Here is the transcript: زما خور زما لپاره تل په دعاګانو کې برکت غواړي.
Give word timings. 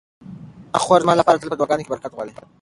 زما 0.71 0.79
خور 0.83 0.99
زما 1.03 1.13
لپاره 1.19 1.37
تل 1.39 1.49
په 1.51 1.57
دعاګانو 1.59 1.83
کې 1.83 1.91
برکت 1.93 2.11
غواړي. 2.15 2.31